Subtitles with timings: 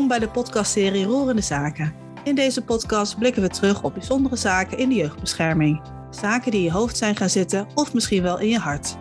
[0.00, 1.94] Welkom bij de podcastserie Roerende Zaken.
[2.24, 5.82] In deze podcast blikken we terug op bijzondere zaken in de jeugdbescherming.
[6.10, 8.96] Zaken die in je hoofd zijn gaan zitten of misschien wel in je hart.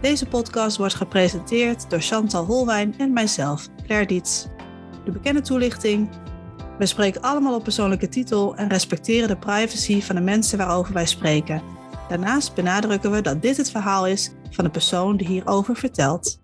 [0.00, 4.46] Deze podcast wordt gepresenteerd door Chantal Holwijn en mijzelf, Claire Diets.
[5.04, 6.08] De bekende toelichting.
[6.78, 11.06] We spreken allemaal op persoonlijke titel en respecteren de privacy van de mensen waarover wij
[11.06, 11.62] spreken.
[12.08, 16.41] Daarnaast benadrukken we dat dit het verhaal is van de persoon die hierover vertelt.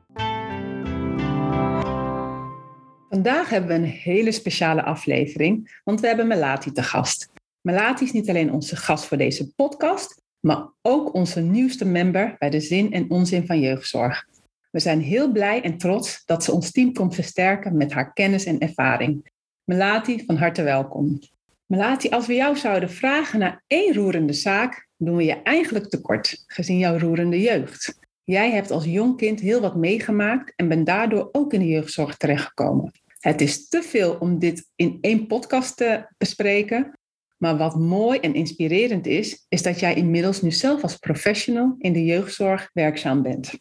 [3.11, 7.29] Vandaag hebben we een hele speciale aflevering, want we hebben Melati te gast.
[7.61, 12.51] Melati is niet alleen onze gast voor deze podcast, maar ook onze nieuwste member bij
[12.51, 14.27] de Zin en Onzin van Jeugdzorg.
[14.71, 18.45] We zijn heel blij en trots dat ze ons team komt versterken met haar kennis
[18.45, 19.31] en ervaring.
[19.65, 21.19] Melati, van harte welkom.
[21.67, 26.45] Melati, als we jou zouden vragen naar één roerende zaak, doen we je eigenlijk tekort,
[26.47, 27.99] gezien jouw roerende jeugd.
[28.31, 32.17] Jij hebt als jong kind heel wat meegemaakt en bent daardoor ook in de jeugdzorg
[32.17, 32.91] terechtgekomen.
[33.19, 36.99] Het is te veel om dit in één podcast te bespreken.
[37.37, 41.93] Maar wat mooi en inspirerend is, is dat jij inmiddels nu zelf als professional in
[41.93, 43.59] de jeugdzorg werkzaam bent.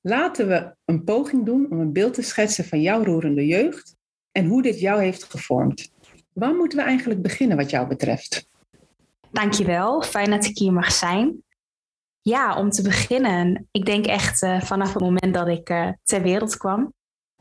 [0.00, 3.96] Laten we een poging doen om een beeld te schetsen van jouw roerende jeugd
[4.32, 5.92] en hoe dit jou heeft gevormd.
[6.32, 8.48] Waar moeten we eigenlijk beginnen wat jou betreft?
[9.30, 11.44] Dankjewel, fijn dat ik hier mag zijn.
[12.28, 16.22] Ja, om te beginnen, ik denk echt uh, vanaf het moment dat ik uh, ter
[16.22, 16.92] wereld kwam.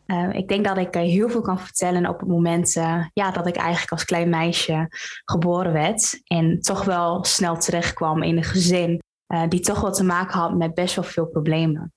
[0.05, 2.73] Uh, ik denk dat ik heel veel kan vertellen op het moment
[3.14, 4.88] ja, dat ik eigenlijk als klein meisje
[5.25, 6.22] geboren werd.
[6.23, 9.02] En toch wel snel terechtkwam in een gezin
[9.50, 11.94] die toch wel te maken had met best wel veel problemen.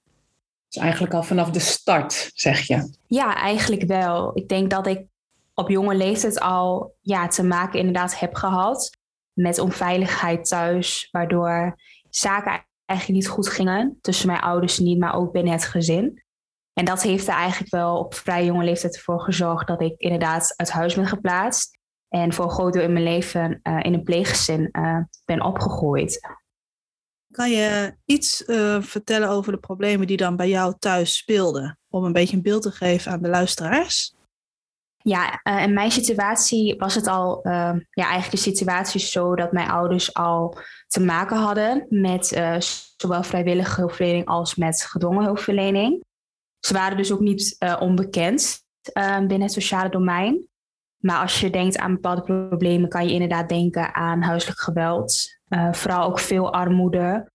[0.68, 2.94] Dus eigenlijk al vanaf de start, zeg je?
[3.06, 4.30] Ja, eigenlijk wel.
[4.34, 5.06] Ik denk dat ik
[5.54, 8.90] op jonge leeftijd al ja, te maken inderdaad heb gehad
[9.32, 11.76] met onveiligheid thuis, waardoor
[12.10, 13.98] zaken eigenlijk niet goed gingen.
[14.00, 16.22] Tussen mijn ouders niet, maar ook binnen het gezin.
[16.72, 20.52] En dat heeft er eigenlijk wel op vrij jonge leeftijd ervoor gezorgd dat ik inderdaad
[20.56, 21.78] uit huis ben geplaatst.
[22.08, 26.20] En voor een groot deel in mijn leven uh, in een pleeggezin uh, ben opgegroeid.
[27.30, 31.78] Kan je iets uh, vertellen over de problemen die dan bij jou thuis speelden?
[31.88, 34.14] Om een beetje een beeld te geven aan de luisteraars.
[35.08, 40.14] Ja, in mijn situatie was het al ja, eigenlijk de situatie zo dat mijn ouders
[40.14, 42.56] al te maken hadden met uh,
[42.96, 46.04] zowel vrijwillige hulpverlening als met gedwongen hulpverlening.
[46.58, 50.46] Ze waren dus ook niet uh, onbekend uh, binnen het sociale domein.
[50.98, 55.38] Maar als je denkt aan bepaalde problemen, kan je inderdaad denken aan huiselijk geweld,
[55.70, 57.30] vooral ook veel armoede.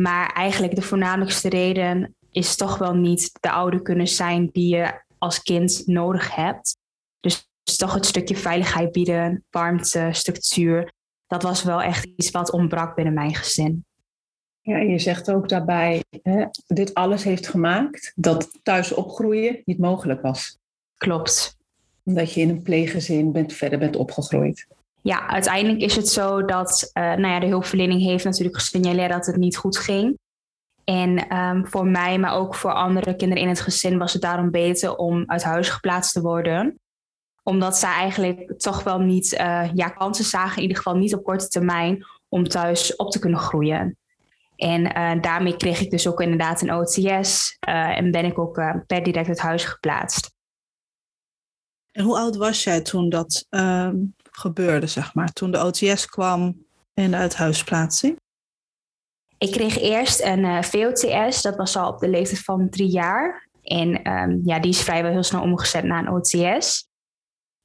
[0.00, 5.02] maar eigenlijk de voornamelijkste reden is toch wel niet de ouder kunnen zijn die je
[5.18, 6.76] als kind nodig hebt.
[7.20, 10.94] Dus toch het stukje veiligheid bieden, warmte, structuur
[11.26, 13.84] dat was wel echt iets wat ontbrak binnen mijn gezin.
[14.60, 20.22] Ja, je zegt ook daarbij, hè, dit alles heeft gemaakt dat thuis opgroeien niet mogelijk
[20.22, 20.58] was.
[20.96, 21.56] Klopt.
[22.04, 24.66] Omdat je in een pleeggezin bent, verder bent opgegroeid.
[25.02, 29.26] Ja, uiteindelijk is het zo dat uh, nou ja, de hulpverlening heeft natuurlijk gesignaleerd dat
[29.26, 30.18] het niet goed ging.
[30.84, 34.50] En um, voor mij, maar ook voor andere kinderen in het gezin, was het daarom
[34.50, 36.80] beter om uit huis geplaatst te worden
[37.48, 41.24] omdat zij eigenlijk toch wel niet uh, ja, kansen zagen, in ieder geval niet op
[41.24, 43.96] korte termijn, om thuis op te kunnen groeien.
[44.56, 48.54] En uh, daarmee kreeg ik dus ook inderdaad een OTS uh, en ben ik ook
[48.86, 50.30] per direct uit huis geplaatst.
[51.92, 53.96] En hoe oud was jij toen dat ehm,
[54.30, 55.32] gebeurde, zeg maar?
[55.32, 58.20] Toen de OTS kwam en de uithuisplaatsing?
[59.38, 63.48] Ik kreeg eerst een VOTS, dat was al op de leeftijd van drie jaar.
[63.62, 66.88] En um, ja, die is vrijwel heel snel omgezet naar een OTS.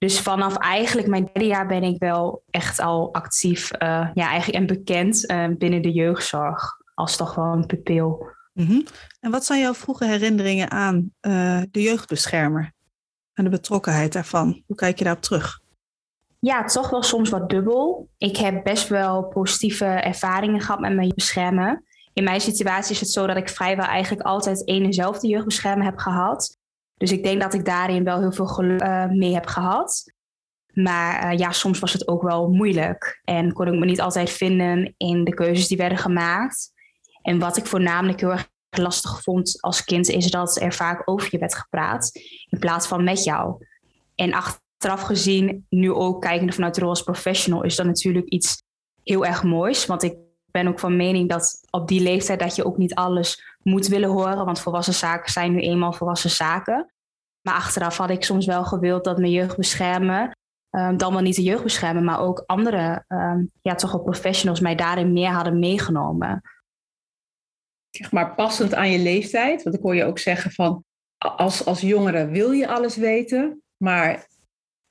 [0.01, 4.59] Dus vanaf eigenlijk mijn derde jaar ben ik wel echt al actief uh, ja, eigenlijk
[4.59, 6.79] en bekend uh, binnen de jeugdzorg.
[6.93, 8.27] Als toch wel een pupil.
[8.53, 8.85] Mm -hmm.
[9.19, 12.71] En wat zijn jouw vroege herinneringen aan uh, de jeugdbeschermer?
[13.33, 14.63] En de betrokkenheid daarvan?
[14.67, 15.59] Hoe kijk je daarop terug?
[16.39, 18.09] Ja, toch wel soms wat dubbel.
[18.17, 21.83] Ik heb best wel positieve ervaringen gehad met mijn beschermen.
[22.13, 25.85] In mijn situatie is het zo dat ik vrijwel eigenlijk altijd één en dezelfde jeugdbeschermer
[25.85, 26.59] heb gehad.
[27.01, 30.03] Dus ik denk dat ik daarin wel heel veel geluk uh, mee heb gehad.
[30.73, 33.21] Maar uh, ja, soms was het ook wel moeilijk.
[33.23, 36.71] En kon ik me niet altijd vinden in de keuzes die werden gemaakt.
[37.21, 41.27] En wat ik voornamelijk heel erg lastig vond als kind, is dat er vaak over
[41.31, 42.11] je werd gepraat
[42.49, 43.65] in plaats van met jou.
[44.15, 48.63] En achteraf gezien, nu ook kijkende vanuit de rol als professional, is dat natuurlijk iets
[49.03, 49.85] heel erg moois.
[49.85, 50.15] Want ik
[50.51, 54.09] ben ook van mening dat op die leeftijd dat je ook niet alles moet willen
[54.09, 54.45] horen.
[54.45, 56.93] Want volwassen zaken zijn nu eenmaal volwassen zaken.
[57.41, 60.35] Maar achteraf had ik soms wel gewild dat mijn jeugd beschermen.
[60.69, 64.59] Um, dan wel niet de jeugd beschermen, maar ook andere, um, ja, toch wel professionals
[64.59, 66.41] mij daarin meer hadden meegenomen.
[67.89, 69.63] Zeg maar passend aan je leeftijd.
[69.63, 70.83] Want ik hoor je ook zeggen van
[71.17, 73.61] als, als jongere wil je alles weten.
[73.77, 74.27] Maar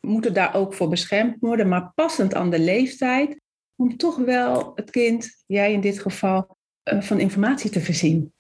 [0.01, 3.41] moeten daar ook voor beschermd worden, maar passend aan de leeftijd,
[3.77, 8.33] om toch wel het kind, jij in dit geval, eh, van informatie te voorzien.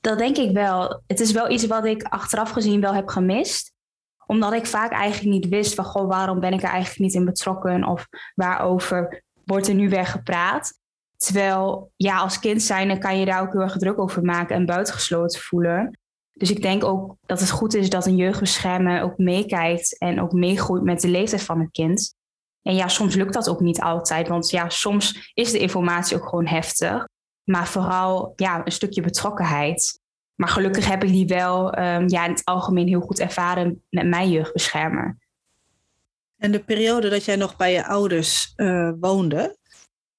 [0.00, 1.02] Dat denk ik wel.
[1.06, 3.72] Het is wel iets wat ik achteraf gezien wel heb gemist.
[4.26, 8.06] Omdat ik vaak eigenlijk niet wist waarom ben ik er eigenlijk niet in betrokken of
[8.34, 10.78] waarover wordt er nu weer gepraat.
[11.16, 14.66] Terwijl ja, als kind zijn kan je daar ook heel erg druk over maken en
[14.66, 15.98] buitengesloten voelen.
[16.32, 20.32] Dus ik denk ook dat het goed is dat een jeugdbeschermer ook meekijkt en ook
[20.32, 22.14] meegroeit met de leeftijd van het kind.
[22.62, 26.28] En ja, soms lukt dat ook niet altijd, want ja, soms is de informatie ook
[26.28, 27.08] gewoon heftig.
[27.44, 30.00] Maar vooral ja, een stukje betrokkenheid.
[30.34, 34.06] Maar gelukkig heb ik die wel um, ja, in het algemeen heel goed ervaren met
[34.06, 35.18] mijn jeugdbeschermer.
[36.36, 39.56] En de periode dat jij nog bij je ouders uh, woonde,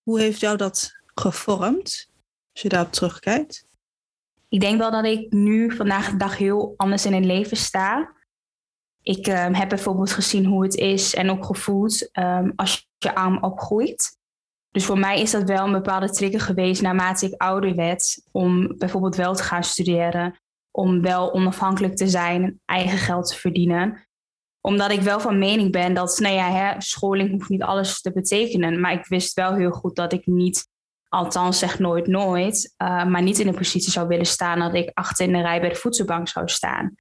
[0.04, 2.10] hoe heeft jou dat gevormd,
[2.54, 3.66] als je daarop terugkijkt?
[4.50, 8.14] Ik denk wel dat ik nu vandaag de dag heel anders in het leven sta.
[9.02, 13.44] Ik um, heb bijvoorbeeld gezien hoe het is en ook gevoeld um, als je arm
[13.44, 14.20] opgroeit.
[14.72, 18.78] Dus voor mij is dat wel een bepaalde trigger geweest naarmate ik ouder werd om
[18.78, 20.40] bijvoorbeeld wel te gaan studeren,
[20.72, 24.08] om wel onafhankelijk te zijn, eigen geld te verdienen.
[24.62, 28.12] Omdat ik wel van mening ben dat, nou ja, hè, scholing hoeft niet alles te
[28.12, 30.68] betekenen, maar ik wist wel heel goed dat ik niet,
[31.10, 34.92] althans zeg nooit nooit, uh, maar niet in een positie zou willen staan dat ik
[34.94, 36.96] achter in de rij bij de voedselbank zou staan.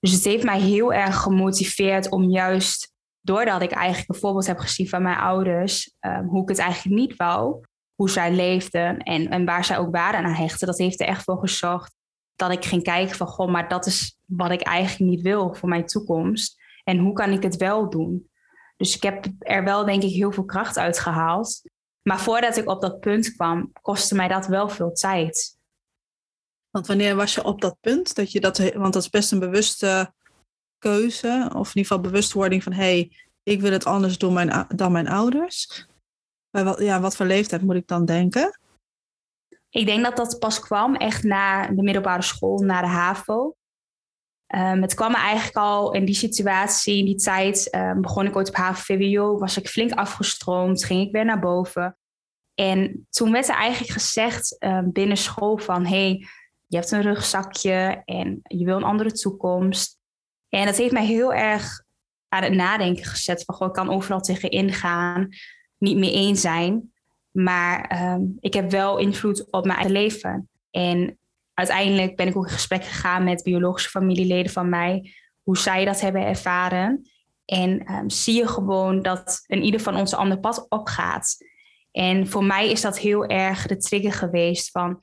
[0.00, 4.58] Dus het heeft mij heel erg gemotiveerd om juist doordat ik eigenlijk een voorbeeld heb
[4.58, 7.64] gezien van mijn ouders, um, hoe ik het eigenlijk niet wou,
[7.94, 11.24] hoe zij leefden en, en waar zij ook waarde aan hechten, dat heeft er echt
[11.24, 11.94] voor gezorgd
[12.36, 15.68] dat ik ging kijken van, goh, maar dat is wat ik eigenlijk niet wil voor
[15.68, 16.58] mijn toekomst.
[16.84, 18.30] En hoe kan ik het wel doen?
[18.76, 21.62] Dus ik heb er wel, denk ik, heel veel kracht uit gehaald.
[22.02, 25.58] Maar voordat ik op dat punt kwam, kostte mij dat wel veel tijd.
[26.70, 29.38] Want wanneer was je op dat punt dat je dat, want dat is best een
[29.38, 30.12] bewuste
[30.80, 33.12] keuze, of in ieder geval bewustwording van hé, hey,
[33.42, 35.86] ik wil het anders doen mijn, dan mijn ouders.
[36.50, 38.58] Bij wat, ja, wat voor leeftijd moet ik dan denken?
[39.68, 43.54] Ik denk dat dat pas kwam echt na de middelbare school, na de HAVO.
[44.54, 48.48] Um, het kwam eigenlijk al in die situatie, in die tijd, um, begon ik ooit
[48.48, 51.98] op HAVO-VWO, was ik flink afgestroomd, ging ik weer naar boven.
[52.54, 56.26] En toen werd er eigenlijk gezegd um, binnen school van, hey,
[56.66, 59.99] je hebt een rugzakje en je wil een andere toekomst.
[60.50, 61.82] En dat heeft mij heel erg
[62.28, 63.44] aan het nadenken gezet.
[63.44, 65.28] Van, goh, ik kan overal tegen ingaan,
[65.78, 66.92] niet meer één zijn.
[67.30, 70.48] Maar um, ik heb wel invloed op mijn eigen leven.
[70.70, 71.18] En
[71.54, 75.14] uiteindelijk ben ik ook in gesprek gegaan met biologische familieleden van mij.
[75.42, 77.10] Hoe zij dat hebben ervaren.
[77.44, 81.36] En um, zie je gewoon dat een ieder van ons een ander pad opgaat.
[81.92, 85.02] En voor mij is dat heel erg de trigger geweest van...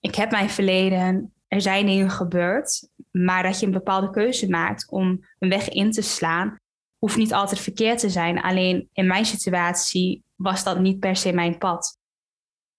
[0.00, 4.90] Ik heb mijn verleden, er zijn dingen gebeurd, maar dat je een bepaalde keuze maakt
[4.90, 6.58] om een weg in te slaan,
[6.98, 8.40] hoeft niet altijd verkeerd te zijn.
[8.40, 11.98] Alleen in mijn situatie was dat niet per se mijn pad.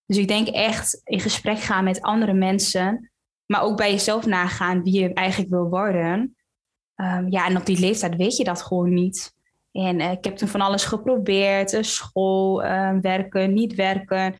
[0.05, 3.11] Dus ik denk echt in gesprek gaan met andere mensen,
[3.45, 6.35] maar ook bij jezelf nagaan wie je eigenlijk wil worden.
[6.95, 9.35] Um, ja, en op die leeftijd weet je dat gewoon niet.
[9.71, 14.35] En uh, ik heb toen van alles geprobeerd, uh, school, uh, werken, niet werken.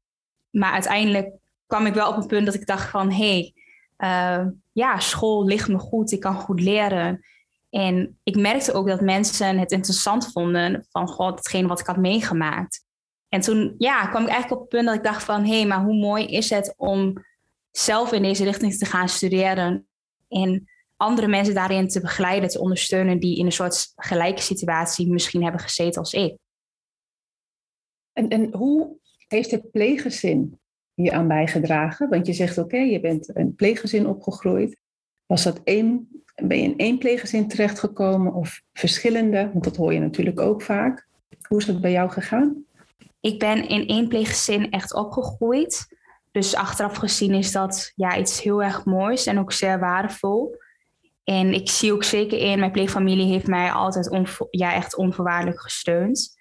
[0.50, 3.53] Maar uiteindelijk kwam ik wel op een punt dat ik dacht van, hé, hey,
[3.98, 7.25] uh, ja, school ligt me goed, ik kan goed leren.
[7.70, 11.98] En ik merkte ook dat mensen het interessant vonden van god, hetgeen wat ik had
[11.98, 12.86] meegemaakt.
[13.30, 15.66] En toen ja, kwam ik eigenlijk op het punt dat ik dacht van hé, hey,
[15.68, 17.25] maar hoe mooi is het om
[17.72, 19.88] zelf in deze richting te gaan studeren
[20.27, 25.44] en andere mensen daarin te begeleiden, te ondersteunen die in een soort gelijke situatie misschien
[25.44, 26.38] hebben gezeten als ik.
[28.13, 30.60] En, en hoe heeft het pleeggezin
[31.04, 32.10] je aan bijgedragen?
[32.10, 34.77] Want je zegt, oké, je bent een pleeggezin opgegroeid.
[35.25, 39.50] Was dat één, ben je in één pleeggezin terechtgekomen of verschillende?
[39.51, 41.08] Want dat hoor je natuurlijk ook vaak.
[41.48, 42.66] Hoe is dat bij jou gegaan?
[43.20, 45.96] Ik ben in één pleeggezin echt opgegroeid.
[46.32, 50.56] Dus achteraf gezien is dat ja, iets heel erg moois en ook zeer waardevol.
[51.24, 56.38] En ik zie ook zeker in, mijn pleegfamilie heeft mij altijd ja, echt onvoorwaardelijk gesteund.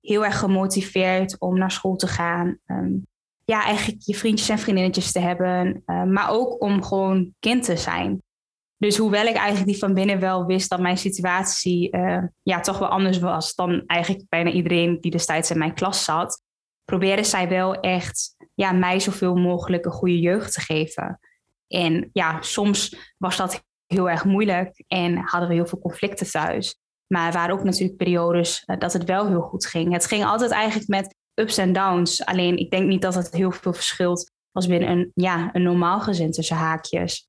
[0.00, 2.58] Heel erg gemotiveerd om naar school te gaan.
[2.66, 2.94] Ehm,
[3.46, 5.82] ja, eigenlijk je vriendjes en vriendinnetjes te hebben.
[5.86, 8.22] Uh, maar ook om gewoon kind te zijn.
[8.76, 12.78] Dus hoewel ik eigenlijk die van binnen wel wist dat mijn situatie uh, ja, toch
[12.78, 16.42] wel anders was dan eigenlijk bijna iedereen die destijds in mijn klas zat,
[16.84, 21.18] probeerde zij wel echt ja, mij zoveel mogelijk een goede jeugd te geven.
[21.68, 26.78] En ja, soms was dat heel erg moeilijk en hadden we heel veel conflicten thuis.
[27.06, 29.92] Maar er waren ook natuurlijk periodes uh, dat het wel heel goed ging.
[29.92, 32.24] Het ging altijd eigenlijk met ups en downs.
[32.24, 36.00] Alleen ik denk niet dat het heel veel verschilt als binnen een, ja, een normaal
[36.00, 37.28] gezin tussen haakjes.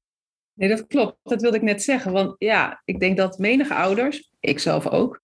[0.54, 1.18] Nee, dat klopt.
[1.24, 2.12] Dat wilde ik net zeggen.
[2.12, 5.22] Want ja, ik denk dat menige ouders, ik zelf ook,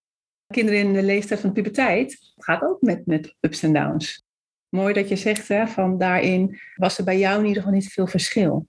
[0.47, 4.23] kinderen in de leeftijd van de puberteit gaat ook met, met ups en downs.
[4.69, 7.91] Mooi dat je zegt, hè, van daarin was er bij jou in ieder geval niet
[7.91, 8.67] veel verschil.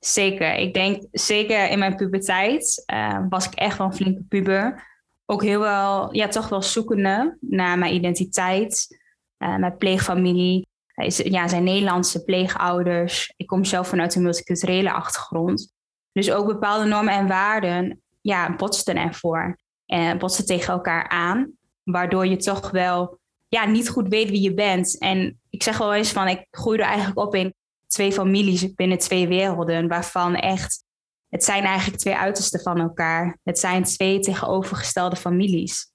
[0.00, 0.54] Zeker.
[0.54, 4.92] Ik denk zeker in mijn puberteit uh, was ik echt wel een flinke puber.
[5.26, 9.03] Ook heel wel, ja, toch wel zoekende naar mijn identiteit,
[9.44, 10.66] uh, mijn pleegfamilie.
[11.06, 13.32] Ja, zijn Nederlandse pleegouders.
[13.36, 15.72] Ik kom zelf vanuit een multiculturele achtergrond.
[16.12, 19.58] Dus ook bepaalde normen en waarden ja, botsten ervoor.
[19.86, 21.52] En botsten tegen elkaar aan.
[21.82, 24.98] Waardoor je toch wel ja, niet goed weet wie je bent.
[24.98, 27.54] En ik zeg wel eens van, ik groeide eigenlijk op in
[27.86, 29.88] twee families binnen twee werelden.
[29.88, 30.84] Waarvan echt,
[31.28, 33.38] het zijn eigenlijk twee uitersten van elkaar.
[33.42, 35.92] Het zijn twee tegenovergestelde families.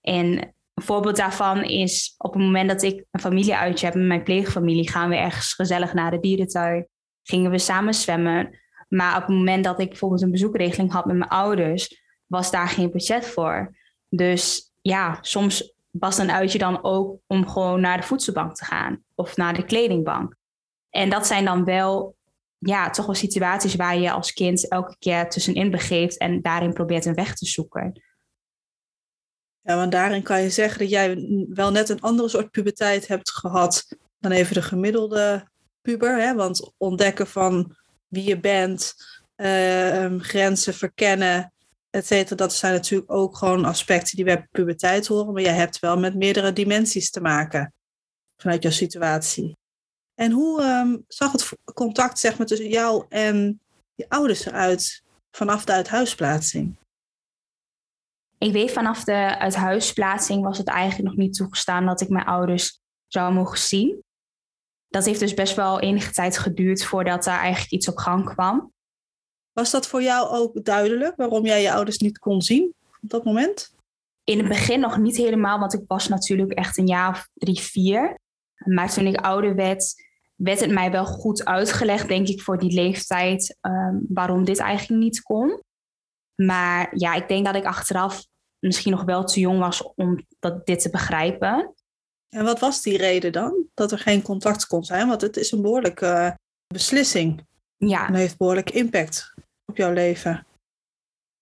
[0.00, 4.22] En een voorbeeld daarvan is op het moment dat ik een familieuitje heb met mijn
[4.22, 6.88] pleegfamilie, gaan we ergens gezellig naar de dierentuin.
[7.22, 8.60] Gingen we samen zwemmen.
[8.88, 12.68] Maar op het moment dat ik bijvoorbeeld een bezoekregeling had met mijn ouders, was daar
[12.68, 13.76] geen budget voor.
[14.08, 19.04] Dus ja, soms was een uitje dan ook om gewoon naar de voedselbank te gaan
[19.14, 20.34] of naar de kledingbank.
[20.90, 22.16] En dat zijn dan wel,
[22.58, 27.04] ja, toch wel situaties waar je als kind elke keer tussenin begeeft en daarin probeert
[27.04, 28.02] een weg te zoeken.
[29.62, 33.30] Ja, want daarin kan je zeggen dat jij wel net een andere soort puberteit hebt
[33.30, 33.86] gehad
[34.18, 35.46] dan even de gemiddelde
[35.82, 36.20] puber.
[36.20, 36.34] Hè?
[36.34, 37.76] Want ontdekken van
[38.08, 38.94] wie je bent,
[39.36, 41.52] uh, grenzen verkennen,
[41.90, 45.32] et cetera, dat zijn natuurlijk ook gewoon aspecten die bij puberteit horen.
[45.32, 47.72] Maar jij hebt wel met meerdere dimensies te maken
[48.36, 49.56] vanuit jouw situatie.
[50.14, 53.60] En hoe um, zag het contact zeg maar, tussen jou en
[53.94, 56.76] je ouders eruit vanaf de uithuisplaatsing?
[58.42, 62.80] Ik weet vanaf de uithuisplaatsing was het eigenlijk nog niet toegestaan dat ik mijn ouders
[63.06, 64.02] zou mogen zien.
[64.88, 68.72] Dat heeft dus best wel enige tijd geduurd voordat daar eigenlijk iets op gang kwam.
[69.52, 73.24] Was dat voor jou ook duidelijk waarom jij je ouders niet kon zien op dat
[73.24, 73.74] moment?
[74.24, 77.60] In het begin nog niet helemaal, want ik was natuurlijk echt een jaar of drie,
[77.60, 78.18] vier.
[78.64, 79.94] Maar toen ik ouder werd,
[80.34, 85.02] werd het mij wel goed uitgelegd, denk ik, voor die leeftijd, um, waarom dit eigenlijk
[85.02, 85.62] niet kon.
[86.34, 88.30] Maar ja, ik denk dat ik achteraf
[88.62, 91.74] misschien nog wel te jong was om dat, dit te begrijpen.
[92.28, 93.66] En wat was die reden dan?
[93.74, 95.08] Dat er geen contact kon zijn?
[95.08, 96.30] Want het is een behoorlijke uh,
[96.66, 97.46] beslissing.
[97.76, 98.06] Ja.
[98.06, 100.46] En heeft behoorlijk impact op jouw leven.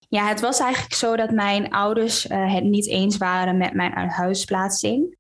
[0.09, 3.93] Ja, het was eigenlijk zo dat mijn ouders uh, het niet eens waren met mijn
[3.93, 5.17] huisplaatsing.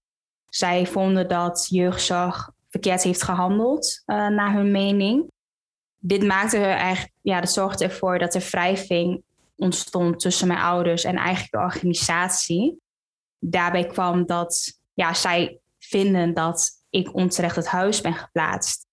[0.48, 5.30] Zij vonden dat jeugdzorg verkeerd heeft gehandeld, uh, naar hun mening.
[5.96, 9.22] Dit maakte eigenlijk, ja, dat zorgde ervoor dat er wrijving
[9.60, 12.80] ontstond tussen mijn ouders en eigenlijk de organisatie.
[13.38, 18.88] Daarbij kwam dat ja, zij vinden dat ik onterecht het huis ben geplaatst.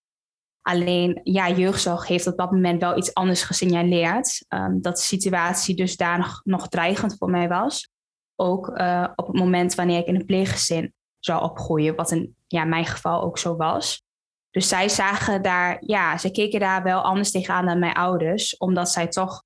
[0.61, 4.45] Alleen, ja, jeugdzorg heeft op dat moment wel iets anders gesignaleerd.
[4.49, 7.89] Um, dat de situatie dus daar nog, dreigend voor mij was.
[8.35, 12.63] Ook uh, op het moment wanneer ik in een pleeggezin zou opgroeien, wat in ja,
[12.63, 14.05] mijn geval ook zo was.
[14.49, 18.91] Dus zij zagen daar, ja, ze keken daar wel anders tegenaan dan mijn ouders, omdat
[18.91, 19.43] zij toch,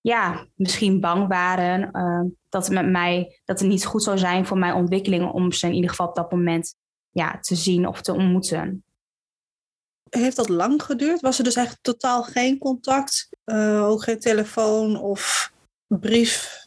[0.00, 4.46] ja, misschien bang waren uh, dat het met mij, dat het niet goed zou zijn
[4.46, 6.74] voor mijn ontwikkeling om ze in ieder geval op dat moment,
[7.10, 8.84] ja, te zien of te ontmoeten.
[10.10, 11.20] Heeft dat lang geduurd?
[11.20, 13.28] Was er dus eigenlijk totaal geen contact?
[13.44, 15.52] Uh, ook geen telefoon of
[15.86, 16.66] brief?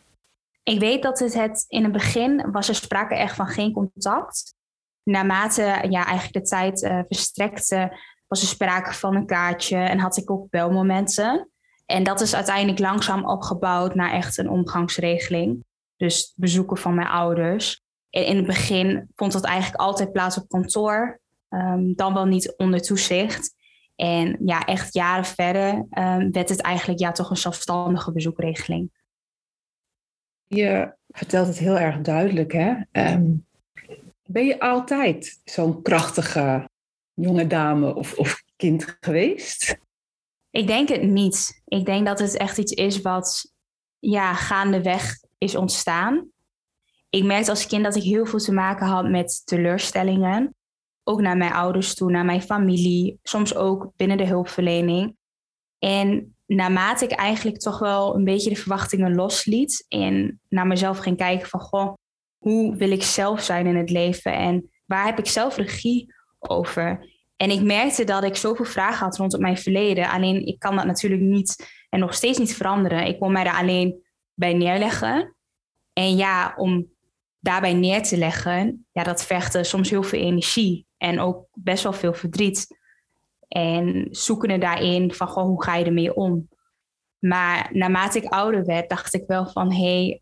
[0.63, 4.55] Ik weet dat het, het in het begin was er sprake echt van geen contact.
[5.03, 7.97] Naarmate ja, eigenlijk de tijd uh, verstrekte,
[8.27, 11.52] was er sprake van een kaartje en had ik ook belmomenten.
[11.85, 15.63] En dat is uiteindelijk langzaam opgebouwd naar echt een omgangsregeling.
[15.95, 17.81] Dus bezoeken van mijn ouders.
[18.09, 21.21] En in het begin vond dat eigenlijk altijd plaats op kantoor.
[21.49, 23.55] Um, dan wel niet onder toezicht.
[23.95, 28.91] En ja, echt jaren verder um, werd het eigenlijk ja, toch een zelfstandige bezoekregeling.
[30.47, 32.73] Je vertelt het heel erg duidelijk, hè?
[32.91, 33.45] Um,
[34.25, 36.69] ben je altijd zo'n krachtige
[37.13, 39.77] jonge dame of, of kind geweest?
[40.49, 41.61] Ik denk het niet.
[41.73, 43.53] Ik denk dat het echt iets is wat
[43.99, 46.31] ja, gaandeweg is ontstaan.
[47.09, 50.55] Ik merkte als kind dat ik heel veel te maken had met teleurstellingen.
[51.03, 55.15] Ook naar mijn ouders toe, naar mijn familie, soms ook binnen de hulpverlening.
[55.79, 61.17] En naarmate ik eigenlijk toch wel een beetje de verwachtingen losliet en naar mezelf ging
[61.17, 61.93] kijken van, goh,
[62.37, 67.12] hoe wil ik zelf zijn in het leven en waar heb ik zelf regie over?
[67.43, 70.09] En ik merkte dat ik zoveel vragen had rondom mijn verleden.
[70.09, 73.05] Alleen ik kan dat natuurlijk niet en nog steeds niet veranderen.
[73.05, 75.35] Ik kon mij daar alleen bij neerleggen.
[75.93, 76.87] En ja, om
[77.39, 81.93] daarbij neer te leggen, ja, dat vergde soms heel veel energie en ook best wel
[81.93, 82.67] veel verdriet.
[83.47, 86.49] En zoekende daarin van, goh, hoe ga je ermee om?
[87.19, 90.21] Maar naarmate ik ouder werd, dacht ik wel van, hé, hey,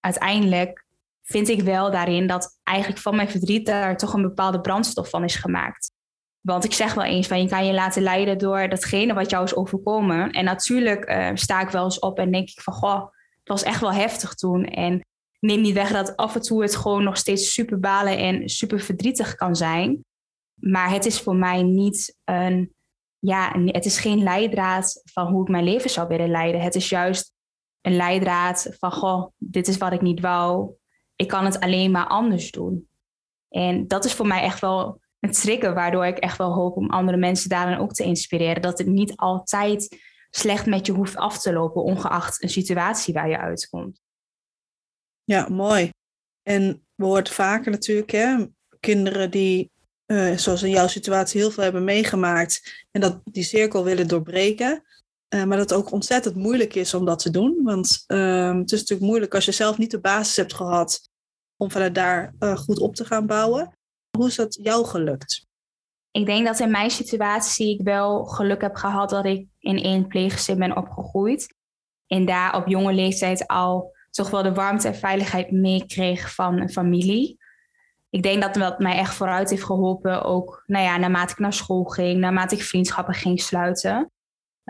[0.00, 0.86] uiteindelijk
[1.22, 5.24] vind ik wel daarin dat eigenlijk van mijn verdriet daar toch een bepaalde brandstof van
[5.24, 5.94] is gemaakt.
[6.46, 9.44] Want ik zeg wel eens van je kan je laten leiden door datgene wat jou
[9.44, 10.30] is overkomen.
[10.30, 13.00] En natuurlijk uh, sta ik wel eens op en denk ik van goh,
[13.38, 14.64] het was echt wel heftig toen.
[14.64, 15.04] En
[15.40, 18.80] neem niet weg dat af en toe het gewoon nog steeds super balen en super
[18.80, 20.04] verdrietig kan zijn.
[20.54, 22.74] Maar het is voor mij niet een,
[23.18, 26.60] ja, het is geen leidraad van hoe ik mijn leven zou willen leiden.
[26.60, 27.32] Het is juist
[27.80, 30.70] een leidraad van, goh, dit is wat ik niet wou.
[31.16, 32.88] Ik kan het alleen maar anders doen.
[33.48, 37.16] En dat is voor mij echt wel trigger, waardoor ik echt wel hoop om andere
[37.16, 38.62] mensen daarin ook te inspireren.
[38.62, 39.98] Dat het niet altijd
[40.30, 44.00] slecht met je hoeft af te lopen, ongeacht een situatie waar je uitkomt.
[45.24, 45.90] Ja, mooi.
[46.42, 48.46] En we horen vaker natuurlijk, hè,
[48.80, 49.70] kinderen die,
[50.06, 54.82] uh, zoals in jouw situatie, heel veel hebben meegemaakt en dat die cirkel willen doorbreken.
[55.34, 57.60] Uh, maar dat het ook ontzettend moeilijk is om dat te doen.
[57.62, 61.10] Want uh, het is natuurlijk moeilijk als je zelf niet de basis hebt gehad
[61.56, 63.78] om vanuit daar uh, goed op te gaan bouwen.
[64.16, 65.46] Hoe is dat jou gelukt?
[66.10, 70.06] Ik denk dat in mijn situatie ik wel geluk heb gehad dat ik in één
[70.06, 71.54] pleeggezin ben opgegroeid.
[72.06, 76.70] En daar op jonge leeftijd al toch wel de warmte en veiligheid meekreeg van een
[76.70, 77.38] familie.
[78.10, 80.22] Ik denk dat dat mij echt vooruit heeft geholpen.
[80.22, 84.10] Ook nou ja, naarmate ik naar school ging, naarmate ik vriendschappen ging sluiten.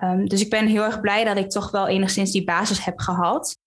[0.03, 2.99] Um, dus ik ben heel erg blij dat ik toch wel enigszins die basis heb
[2.99, 3.59] gehad.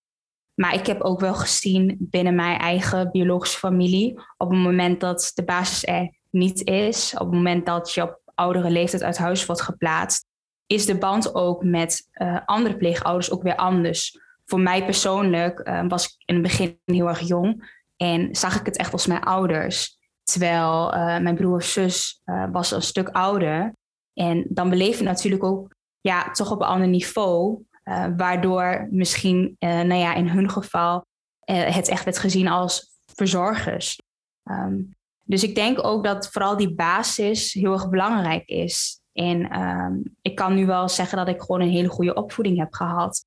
[0.59, 5.31] Maar ik heb ook wel gezien binnen mijn eigen biologische familie, op het moment dat
[5.35, 9.45] de basis er niet is, op het moment dat je op oudere leeftijd uit huis
[9.45, 10.25] wordt geplaatst,
[10.65, 14.19] is de band ook met uh, andere pleegouders ook weer anders.
[14.45, 18.65] Voor mij persoonlijk uh, was ik in het begin heel erg jong en zag ik
[18.65, 19.97] het echt als mijn ouders.
[20.23, 23.73] Terwijl uh, mijn broer of zus was een stuk ouder.
[24.13, 27.67] En dan beleef je natuurlijk ook ja, toch op een ander niveau.
[27.89, 31.05] Uh, waardoor misschien, uh, nou ja, in hun geval
[31.45, 34.01] uh, het echt werd gezien als verzorgers.
[34.43, 39.01] Um, dus ik denk ook dat vooral die basis heel erg belangrijk is.
[39.13, 42.73] En um, ik kan nu wel zeggen dat ik gewoon een hele goede opvoeding heb
[42.73, 43.25] gehad.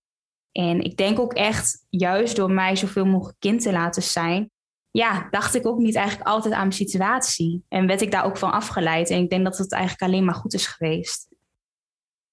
[0.52, 4.50] En ik denk ook echt, juist door mij zoveel mogelijk kind te laten zijn,
[4.90, 7.64] ja, dacht ik ook niet eigenlijk altijd aan mijn situatie.
[7.68, 9.10] En werd ik daar ook van afgeleid.
[9.10, 11.28] En ik denk dat het eigenlijk alleen maar goed is geweest.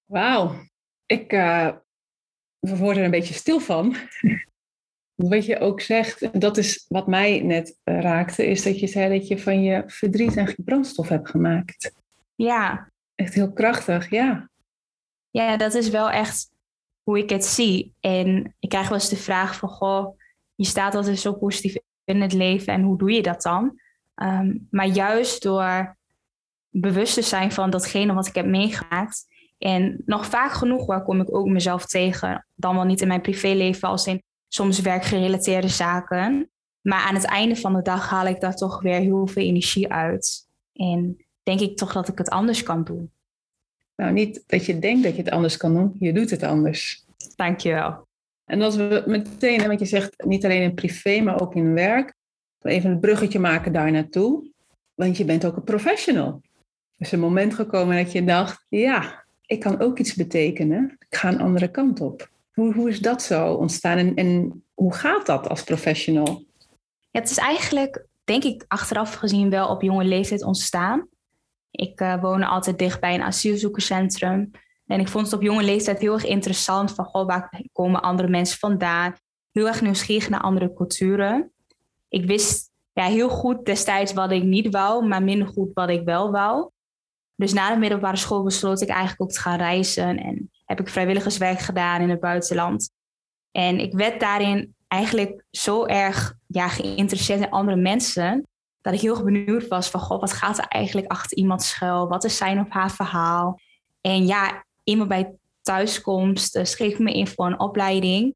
[0.04, 0.54] Wauw.
[1.06, 1.32] Ik
[2.60, 3.96] word er een beetje stil van.
[5.28, 9.18] wat je ook zegt, dat is wat mij net uh, raakte, is dat je zei
[9.18, 11.94] dat je van je verdriet eigenlijk brandstof hebt gemaakt.
[12.34, 12.90] Ja.
[13.14, 14.50] Echt heel krachtig, ja.
[15.30, 16.50] Ja, dat is wel echt
[17.02, 17.94] hoe ik het zie.
[18.00, 20.18] En ik krijg wel eens de vraag van, goh,
[20.54, 23.80] je staat altijd zo positief in het leven en hoe doe je dat dan?
[24.14, 25.96] Um, maar juist door
[26.68, 29.26] bewust te zijn van datgene wat ik heb meegemaakt,
[29.60, 32.46] en nog vaak genoeg waar kom ik ook mezelf tegen.
[32.54, 36.50] Dan wel niet in mijn privéleven als in soms werkgerelateerde zaken.
[36.80, 39.92] Maar aan het einde van de dag haal ik daar toch weer heel veel energie
[39.92, 40.48] uit.
[40.72, 43.10] En denk ik toch dat ik het anders kan doen.
[43.96, 47.04] Nou, niet dat je denkt dat je het anders kan doen, je doet het anders.
[47.36, 48.06] Dankjewel.
[48.44, 52.14] En als we meteen, want je zegt niet alleen in privé, maar ook in werk,
[52.60, 54.50] even een bruggetje maken daar naartoe.
[54.94, 56.40] Want je bent ook een professional.
[56.96, 60.96] Er is een moment gekomen dat je dacht, ja, ik kan ook iets betekenen.
[61.08, 62.30] Ik ga een andere kant op.
[62.52, 66.44] Hoe, hoe is dat zo ontstaan en, en hoe gaat dat als professional?
[67.10, 71.08] Het is eigenlijk, denk ik, achteraf gezien wel op jonge leeftijd ontstaan.
[71.70, 74.50] Ik uh, woon altijd dicht bij een asielzoekerscentrum.
[74.86, 78.28] En ik vond het op jonge leeftijd heel erg interessant van goh, waar komen andere
[78.28, 79.14] mensen vandaan.
[79.52, 81.52] Heel erg nieuwsgierig naar andere culturen.
[82.08, 86.04] Ik wist ja, heel goed destijds wat ik niet wou, maar minder goed wat ik
[86.04, 86.70] wel wou.
[87.40, 90.18] Dus na de middelbare school besloot ik eigenlijk ook te gaan reizen.
[90.18, 92.90] En heb ik vrijwilligerswerk gedaan in het buitenland.
[93.50, 98.46] En ik werd daarin eigenlijk zo erg ja, geïnteresseerd in andere mensen.
[98.80, 102.08] Dat ik heel benieuwd was van, goh, wat gaat er eigenlijk achter iemand schuil?
[102.08, 103.60] Wat is zijn of haar verhaal?
[104.00, 108.34] En ja, iemand bij thuiskomst uh, schreef me in voor een opleiding.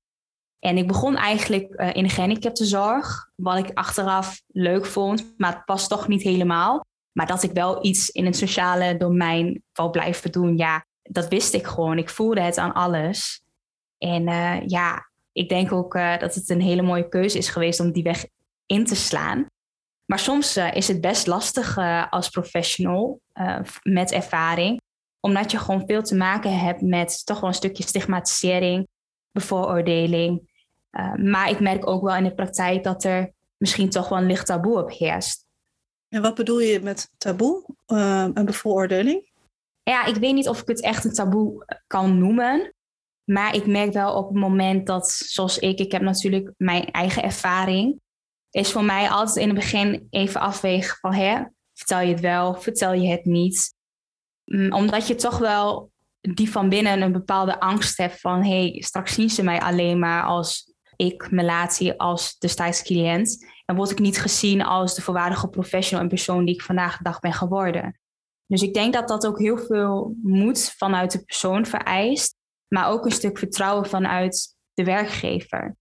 [0.58, 5.64] En ik begon eigenlijk uh, in de gehandicaptenzorg, wat ik achteraf leuk vond, maar het
[5.64, 6.84] past toch niet helemaal.
[7.16, 11.55] Maar dat ik wel iets in het sociale domein wil blijven doen, ja, dat wist
[11.55, 11.98] ik gewoon.
[11.98, 13.42] Ik voelde het aan alles.
[13.98, 17.81] En uh, ja, ik denk ook uh, dat het een hele mooie keuze is geweest
[17.81, 18.27] om die weg
[18.66, 19.46] in te slaan.
[20.05, 21.79] Maar soms uh, is het best lastig
[22.11, 23.20] als professional
[23.83, 24.81] met ervaring,
[25.20, 28.88] omdat je gewoon veel te maken hebt met toch wel een stukje stigmatisering,
[29.31, 30.50] bevooroordeling.
[31.16, 34.46] maar ik merk ook wel in de praktijk dat er misschien toch wel een licht
[34.46, 35.46] taboe op heerst.
[36.14, 39.31] En wat bedoel je met taboe uh, en bevooroordeling?
[39.83, 42.74] Ja, ik weet niet of ik het echt een taboe kan noemen.
[43.24, 47.22] Maar ik merk wel op het moment dat, zoals ik, ik heb natuurlijk mijn eigen
[47.22, 48.00] ervaring.
[48.50, 52.55] is voor mij altijd in het begin even afwegen van hè, vertel je het wel,
[52.55, 53.74] vertel je het niet.
[54.44, 58.83] Mm, omdat je toch wel die van binnen een bepaalde angst hebt van hé, hey,
[58.83, 63.46] straks zien ze mij alleen maar als ik, Melati, als destijds cliënt.
[63.64, 67.05] En word ik niet gezien als de volwaardige professional en persoon die ik vandaag de
[67.05, 67.98] dag ben geworden.
[68.46, 72.37] Dus ik denk dat dat ook heel veel moed vanuit de persoon vereist,
[72.68, 75.77] maar ook een stuk vertrouwen vanuit de werkgever.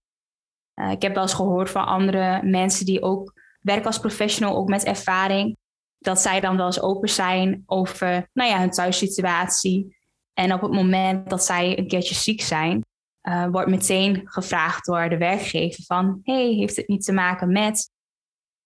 [0.74, 4.68] Uh, ik heb wel eens gehoord van andere mensen die ook werken als professional, ook
[4.68, 5.56] met ervaring,
[5.98, 9.96] dat zij dan wel eens open zijn over nou ja, hun thuissituatie.
[10.32, 12.84] En op het moment dat zij een keertje ziek zijn,
[13.28, 17.90] uh, wordt meteen gevraagd door de werkgever van, hey, heeft het niet te maken met?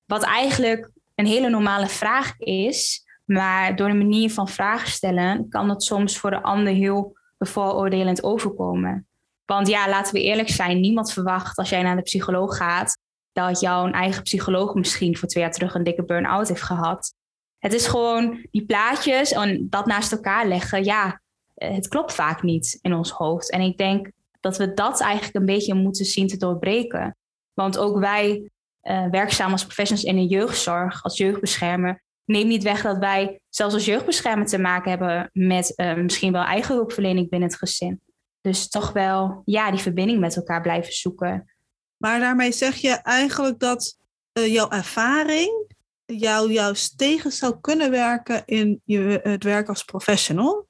[0.05, 5.69] Wat eigenlijk een hele normale vraag is, maar door de manier van vragen stellen kan
[5.69, 9.07] het soms voor de ander heel bevooroordelend overkomen.
[9.45, 12.99] Want ja, laten we eerlijk zijn, niemand verwacht als jij naar de psycholoog gaat
[13.33, 17.15] dat jouw eigen psycholoog misschien voor twee jaar terug een dikke burn-out heeft gehad.
[17.59, 20.85] Het is gewoon die plaatjes en dat naast elkaar leggen.
[20.85, 21.21] Ja,
[21.55, 23.51] het klopt vaak niet in ons hoofd.
[23.51, 24.11] En ik denk
[24.41, 27.17] dat we dat eigenlijk een beetje moeten zien te doorbreken.
[27.53, 28.51] Want ook wij,
[28.83, 33.75] uh, werkzaam als professionals in de jeugdzorg, als jeugdbeschermer, neem niet weg dat wij zelfs
[33.75, 38.01] als jeugdbeschermer te maken hebben met uh, misschien wel eigen hulpverlening binnen het gezin.
[38.41, 41.55] Dus toch wel, ja, die verbinding met elkaar blijven zoeken.
[41.97, 43.97] Maar daarmee zeg je eigenlijk dat
[44.33, 50.69] uh, jouw ervaring jou juist tegen zou kunnen werken in je, het werk als professional?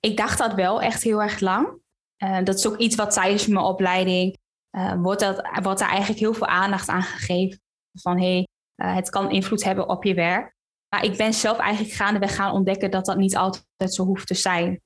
[0.00, 1.78] Ik dacht dat wel echt heel erg lang.
[2.18, 4.36] Uh, dat is ook iets wat tijdens mijn opleiding
[4.76, 7.60] uh, wordt, dat, wordt daar eigenlijk heel veel aandacht aan gegeven.
[7.92, 10.54] Van hey, uh, het kan invloed hebben op je werk.
[10.88, 14.34] Maar ik ben zelf eigenlijk gaandeweg gaan ontdekken dat dat niet altijd zo hoeft te
[14.34, 14.80] zijn.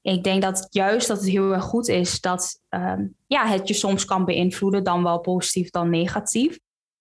[0.00, 3.74] Ik denk dat juist dat het heel erg goed is dat um, ja, het je
[3.74, 6.58] soms kan beïnvloeden, dan wel positief, dan negatief.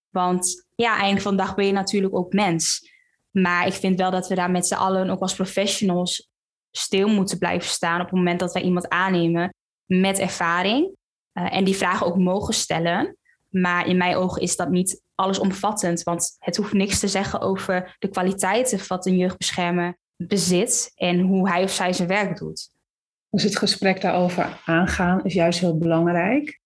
[0.10, 2.92] Want ja, einde van de dag ben je natuurlijk ook mens.
[3.32, 6.30] Maar ik vind wel dat we daar met z'n allen, ook als professionals,
[6.72, 9.54] stil moeten blijven staan op het moment dat wij iemand aannemen
[9.86, 10.96] met ervaring.
[11.34, 13.18] Uh, en die vragen ook mogen stellen.
[13.50, 17.96] Maar in mijn ogen is dat niet allesomvattend, want het hoeft niks te zeggen over
[18.00, 22.70] de kwaliteiten wat een jeugdbeschermer bezit en hoe hij of zij zijn werk doet.
[23.30, 26.60] Dus het gesprek daarover aangaan is juist heel belangrijk.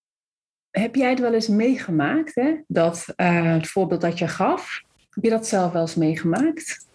[0.69, 2.55] Heb jij het wel eens meegemaakt, hè?
[2.67, 4.81] Dat, uh, het voorbeeld dat je gaf?
[5.09, 6.86] Heb je dat zelf wel eens meegemaakt?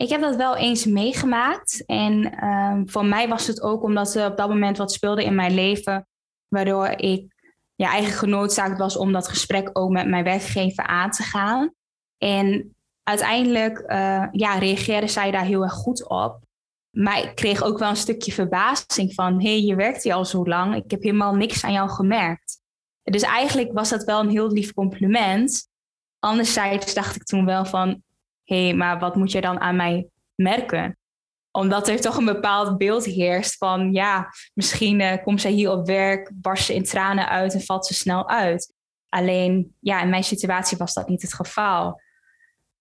[0.00, 1.84] Ik heb dat wel eens meegemaakt.
[1.86, 5.34] En uh, voor mij was het ook omdat er op dat moment wat speelde in
[5.34, 6.06] mijn leven,
[6.48, 7.34] waardoor ik
[7.74, 11.74] ja, eigenlijk genoodzaakt was om dat gesprek ook met mijn werkgever aan te gaan.
[12.18, 16.38] En uiteindelijk uh, ja, reageerde zij daar heel erg goed op.
[16.96, 20.24] Maar ik kreeg ook wel een stukje verbazing van: hé, hey, je werkt hier al
[20.24, 20.74] zo lang.
[20.74, 22.60] Ik heb helemaal niks aan jou gemerkt.
[23.02, 25.68] Dus eigenlijk was dat wel een heel lief compliment.
[26.18, 28.02] Anderzijds dacht ik toen wel van:
[28.54, 30.98] hé, maar wat moet je dan aan mij merken?
[31.50, 35.86] Omdat er toch een bepaald beeld heerst van: ja, misschien uh, komt zij hier op
[35.86, 38.74] werk, barst ze in tranen uit en valt ze snel uit.
[39.08, 42.00] Alleen, ja, in mijn situatie was dat niet het geval.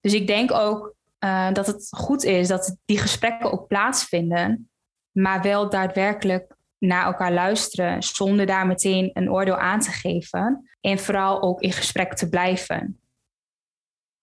[0.01, 4.69] Dus ik denk ook uh, dat het goed is dat die gesprekken ook plaatsvinden,
[5.12, 10.99] maar wel daadwerkelijk naar elkaar luisteren zonder daar meteen een oordeel aan te geven en
[10.99, 12.99] vooral ook in gesprek te blijven.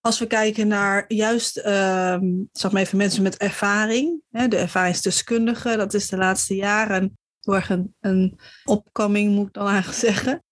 [0.07, 2.17] Als we kijken naar juist, uh,
[2.51, 7.65] zeg maar even mensen met ervaring, hè, de ervaringsdeskundigen, dat is de laatste jaren door
[7.67, 10.43] een, een opkoming, moet ik dan eigenlijk zeggen.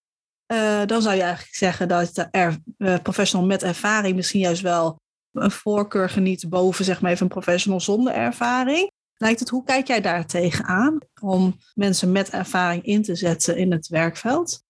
[0.53, 4.61] Uh, dan zou je eigenlijk zeggen dat de er, uh, professional met ervaring misschien juist
[4.61, 4.99] wel
[5.31, 8.91] een voorkeur geniet boven zeg maar even een professional zonder ervaring.
[9.17, 13.71] Lijkt het, hoe kijk jij daar tegenaan om mensen met ervaring in te zetten in
[13.71, 14.64] het werkveld?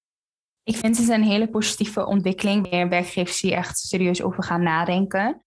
[0.65, 5.43] Ik vind het een hele positieve ontwikkeling waar werkgevers hier echt serieus over gaan nadenken.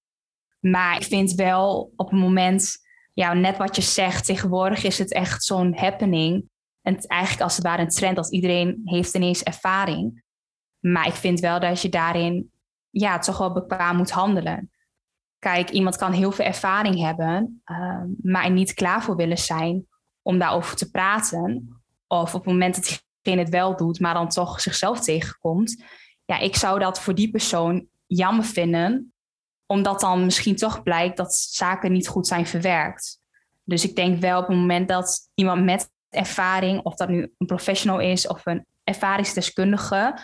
[0.61, 2.77] Maar ik vind wel op het moment,
[3.15, 6.49] ja, net wat je zegt, tegenwoordig is het echt zo'n happening.
[6.83, 10.25] En eigenlijk als het ware een trend, als iedereen heeft ineens ervaring.
[10.79, 12.53] Maar ik vind wel dat je daarin
[12.91, 14.71] ja, toch wel bekwaam moet handelen.
[15.39, 19.87] Kijk, iemand kan heel veel ervaring hebben, uh, maar niet klaar voor willen zijn
[20.23, 21.69] om daarover te praten.
[22.07, 25.85] Of op het moment dat diegene het wel doet, maar dan toch zichzelf tegenkomt.
[26.25, 29.13] Ja, ik zou dat voor die persoon jammer vinden,
[29.67, 33.21] omdat dan misschien toch blijkt dat zaken niet goed zijn verwerkt.
[33.65, 37.47] Dus ik denk wel op het moment dat iemand met ervaring, of dat nu een
[37.47, 40.19] professional is of een ervaringsdeskundige,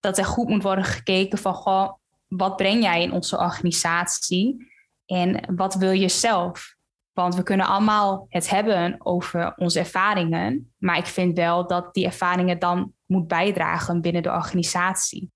[0.00, 1.92] dat er goed moet worden gekeken van goh,
[2.26, 4.72] wat breng jij in onze organisatie
[5.06, 6.76] en wat wil je zelf?
[7.12, 12.04] Want we kunnen allemaal het hebben over onze ervaringen, maar ik vind wel dat die
[12.04, 15.30] ervaringen dan moet bijdragen binnen de organisatie.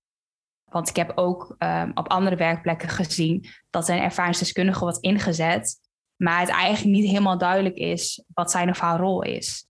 [0.71, 5.79] Want ik heb ook ehm, op andere werkplekken gezien dat een ervaringsdeskundige wordt ingezet,
[6.15, 9.67] maar het eigenlijk niet helemaal duidelijk is wat zijn of haar rol is.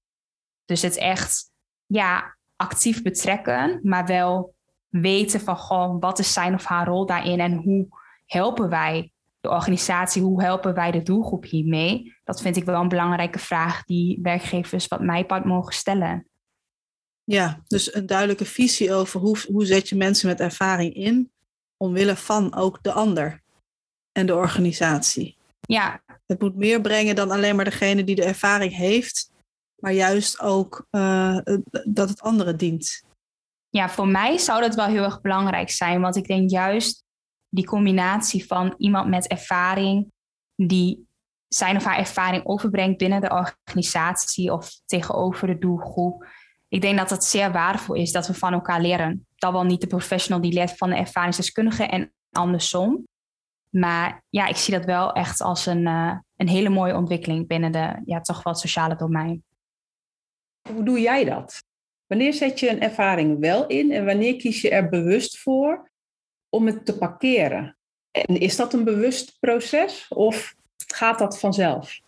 [0.66, 1.52] Dus het echt
[1.86, 4.56] ja, actief betrekken, maar wel
[4.90, 7.88] weten van gewoon wat is zijn of haar rol daarin en hoe
[8.26, 12.16] helpen wij de organisatie, hoe helpen wij de doelgroep hiermee?
[12.24, 16.28] Dat vind ik wel een belangrijke vraag die werkgevers wat mij part mogen stellen.
[17.24, 21.32] Ja, dus een duidelijke visie over hoe, hoe zet je mensen met ervaring in,
[21.78, 23.42] omwille van ook de ander
[24.12, 25.38] en de organisatie.
[25.60, 26.02] Ja.
[26.26, 29.32] Het moet meer brengen dan alleen maar degene die de ervaring heeft,
[29.80, 31.38] maar juist ook uh,
[31.84, 33.04] dat het anderen dient.
[33.70, 37.06] Ja, voor mij zou dat wel heel erg belangrijk zijn, want ik denk juist
[37.50, 40.12] die combinatie van iemand met ervaring
[40.56, 41.08] die
[41.48, 43.30] zijn of haar ervaring overbrengt binnen de
[43.66, 46.28] organisatie of tegenover de doelgroep.
[46.68, 49.28] Ik denk dat het zeer waardevol is dat we van elkaar leren.
[49.36, 53.08] Dat wel niet de professional die leert van de ervaringsdeskundige en andersom.
[53.70, 57.72] Maar ja, ik zie dat wel echt als een, uh, een hele mooie ontwikkeling binnen
[57.72, 59.44] de ja, toch wel het sociale domein.
[60.74, 61.64] Hoe doe jij dat?
[62.08, 65.92] Wanneer zet je een ervaring wel in en wanneer kies je er bewust voor
[66.50, 67.78] om het te parkeren?
[68.12, 70.56] En is dat een bewust proces of
[70.88, 72.00] gaat dat vanzelf?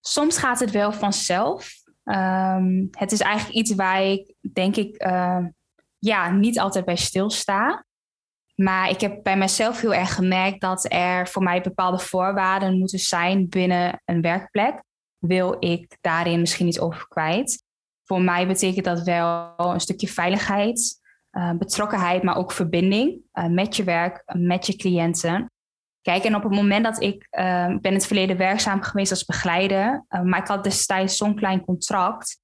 [0.00, 1.82] Soms gaat het wel vanzelf.
[2.04, 5.46] Um, het is eigenlijk iets waar ik, denk ik, uh,
[5.98, 7.86] ja, niet altijd bij stilsta.
[8.54, 12.98] Maar ik heb bij mezelf heel erg gemerkt dat er voor mij bepaalde voorwaarden moeten
[12.98, 14.82] zijn binnen een werkplek.
[15.18, 17.62] Wil ik daarin misschien iets over kwijt?
[18.04, 21.00] Voor mij betekent dat wel een stukje veiligheid,
[21.34, 25.50] uh, betrokkenheid, maar ook verbinding uh, met je werk, met je cliënten.
[26.02, 29.24] Kijk, en op het moment dat ik uh, ben in het verleden werkzaam geweest als
[29.24, 32.40] begeleider, maar ik had destijds zo'n klein contract,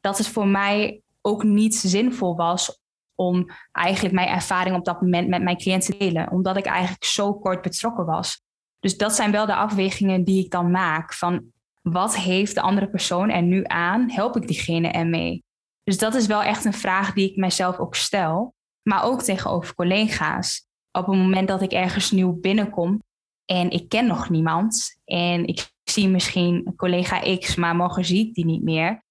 [0.00, 2.80] dat het voor mij ook niet zinvol was
[3.14, 7.04] om eigenlijk mijn ervaring op dat moment met mijn cliënten te delen, omdat ik eigenlijk
[7.04, 8.42] zo kort betrokken was.
[8.80, 11.14] Dus dat zijn wel de afwegingen die ik dan maak.
[11.14, 11.44] Van
[11.82, 14.10] wat heeft de andere persoon er nu aan?
[14.10, 15.44] Help ik diegene ermee?
[15.88, 19.74] Dus dat is wel echt een vraag die ik mijzelf ook stel, maar ook tegenover
[19.74, 20.66] collega's.
[20.92, 23.02] Op het moment dat ik ergens nieuw binnenkom
[23.44, 28.34] en ik ken nog niemand en ik zie misschien collega X, maar morgen zie ik
[28.34, 29.02] die niet meer,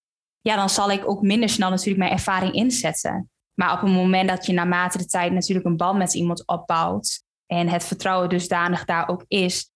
[0.41, 3.29] ja, dan zal ik ook minder snel natuurlijk mijn ervaring inzetten.
[3.53, 7.23] Maar op het moment dat je naarmate de tijd natuurlijk een band met iemand opbouwt
[7.45, 9.71] en het vertrouwen dusdanig daar ook is,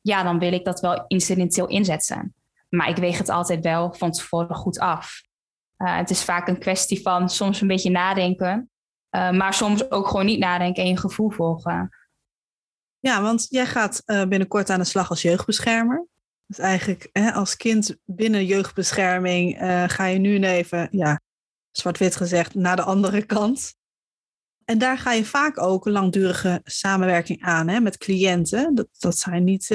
[0.00, 2.34] ja, dan wil ik dat wel incidenteel inzetten.
[2.68, 5.22] Maar ik weeg het altijd wel van tevoren goed af.
[5.84, 8.70] Uh, het is vaak een kwestie van soms een beetje nadenken,
[9.16, 11.88] uh, maar soms ook gewoon niet nadenken en je gevoel volgen.
[12.98, 16.06] Ja, want jij gaat uh, binnenkort aan de slag als jeugdbeschermer.
[16.46, 21.20] Dus eigenlijk hè, als kind binnen jeugdbescherming ga je nu even, ja,
[21.70, 23.74] zwart-wit gezegd, naar de andere kant.
[24.64, 28.74] En daar ga je vaak ook een langdurige samenwerking aan hè, met cliënten.
[28.74, 29.66] Dat, dat zijn niet,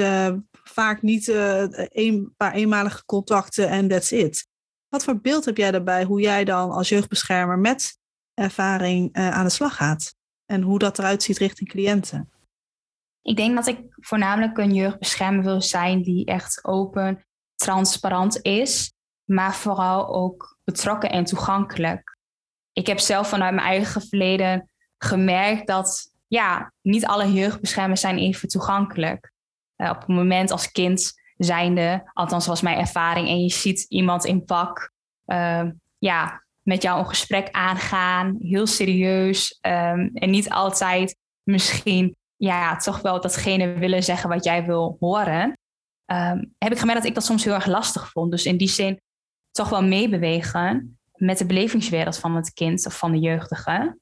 [0.50, 4.48] vaak niet een paar eenmalige contacten en that's it.
[4.90, 7.98] Wat voor beeld heb jij daarbij hoe jij dan als jeugdbeschermer met
[8.34, 10.14] ervaring uh, aan de slag gaat?
[10.46, 12.30] En hoe dat eruit ziet richting cliënten?
[13.22, 17.24] Ik denk dat ik voornamelijk een jeugdbeschermer wil zijn die echt open,
[17.54, 18.92] transparant is,
[19.24, 22.16] maar vooral ook betrokken en toegankelijk.
[22.72, 28.48] Ik heb zelf vanuit mijn eigen verleden gemerkt dat ja, niet alle jeugdbeschermers zijn even
[28.48, 29.32] toegankelijk.
[29.76, 34.24] Uh, op het moment als kind zijnde, althans was mijn ervaring, en je ziet iemand
[34.24, 34.92] in pak,
[35.26, 42.76] uh, ja, met jou een gesprek aangaan, heel serieus um, en niet altijd misschien ja,
[42.76, 45.58] toch wel datgene willen zeggen wat jij wil horen.
[46.06, 48.30] Um, heb ik gemerkt dat ik dat soms heel erg lastig vond.
[48.30, 49.00] Dus in die zin
[49.50, 53.98] toch wel meebewegen met de belevingswereld van het kind of van de jeugdige.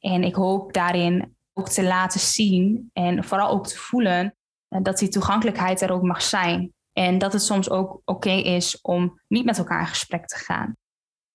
[0.00, 4.36] En ik hoop daarin ook te laten zien en vooral ook te voelen
[4.68, 6.74] dat die toegankelijkheid er ook mag zijn.
[6.92, 10.76] En dat het soms ook oké is om niet met elkaar in gesprek te gaan.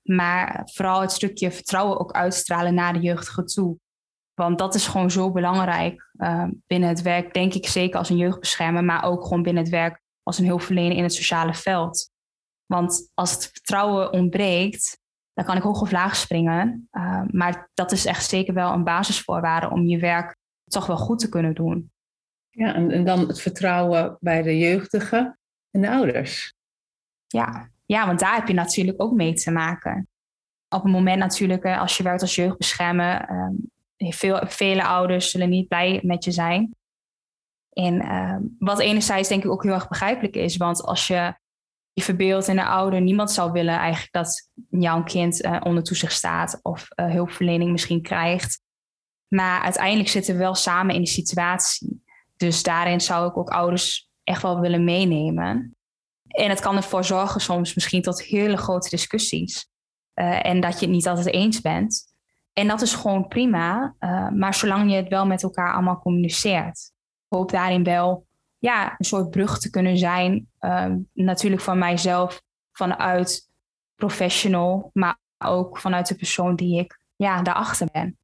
[0.01, 3.77] Maar vooral het stukje vertrouwen ook uitstralen naar de jeugdige toe.
[4.33, 8.17] Want dat is gewoon zo belangrijk uh, binnen het werk, denk ik zeker als een
[8.17, 12.09] jeugdbeschermer, maar ook gewoon binnen het werk als een hulpverlener in het sociale veld.
[12.65, 14.99] Want als het vertrouwen ontbreekt,
[15.33, 16.87] dan kan ik hoog of laag springen.
[16.91, 21.19] Uh, maar dat is echt zeker wel een basisvoorwaarde om je werk toch wel goed
[21.19, 21.90] te kunnen doen.
[22.51, 25.39] Ja, en, dan het vertrouwen bij de jeugdigen
[25.71, 26.53] en de ouders.
[27.27, 27.69] Ja.
[27.85, 30.07] ja, want daar heb je natuurlijk ook mee te maken.
[30.69, 33.29] Op het moment natuurlijk, als je werkt als jeugdbeschermer,
[33.97, 36.75] uh, veel, vele ouders zullen niet blij met je zijn.
[37.69, 41.33] En uh, wat enerzijds denk ik ook heel erg begrijpelijk is, want als je
[41.93, 43.01] je verbeeldt in de ouder.
[43.01, 48.01] Niemand zou willen eigenlijk dat jouw kind uh, onder toezicht staat of uh, hulpverlening misschien
[48.01, 48.61] krijgt.
[49.27, 52.00] Maar uiteindelijk zitten we wel samen in de situatie.
[52.41, 55.75] Dus daarin zou ik ook ouders echt wel willen meenemen.
[56.27, 59.69] En het kan ervoor zorgen soms misschien tot hele grote discussies.
[60.15, 62.13] Uh, en dat je het niet altijd eens bent.
[62.53, 63.95] En dat is gewoon prima.
[63.99, 66.91] Uh, maar zolang je het wel met elkaar allemaal communiceert.
[67.27, 68.27] Ik hoop daarin wel
[68.57, 70.47] ja, een soort brug te kunnen zijn.
[70.59, 73.49] Uh, natuurlijk van mijzelf, vanuit
[73.95, 78.17] professional, maar ook vanuit de persoon die ik ja, daarachter ben.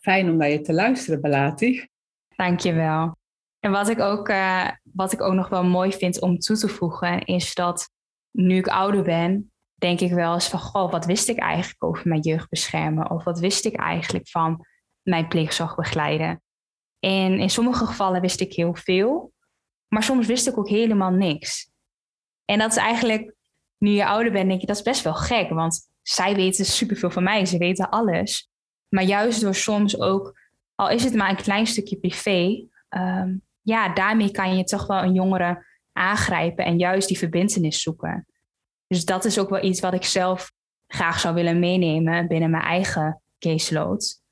[0.00, 1.88] Fijn om naar je te luisteren, Balati.
[2.36, 3.16] Dankjewel.
[3.60, 6.68] En wat ik, ook, uh, wat ik ook nog wel mooi vind om toe te
[6.68, 7.90] voegen, is dat
[8.30, 12.08] nu ik ouder ben, denk ik wel eens van, goh, wat wist ik eigenlijk over
[12.08, 13.10] mijn jeugdbeschermen?
[13.10, 14.66] Of wat wist ik eigenlijk van
[15.02, 16.42] mijn pleegzorgbegeleiden?
[16.98, 19.32] En in sommige gevallen wist ik heel veel,
[19.88, 21.70] maar soms wist ik ook helemaal niks.
[22.44, 23.34] En dat is eigenlijk,
[23.78, 27.10] nu je ouder bent, denk je, dat is best wel gek, want zij weten superveel
[27.10, 28.50] van mij, ze weten alles.
[28.88, 30.38] Maar juist door soms ook,
[30.76, 35.02] al is het maar een klein stukje privé, um, ja, daarmee kan je toch wel
[35.02, 38.26] een jongere aangrijpen en juist die verbindenis zoeken.
[38.86, 40.52] Dus dat is ook wel iets wat ik zelf
[40.86, 44.22] graag zou willen meenemen binnen mijn eigen caseload.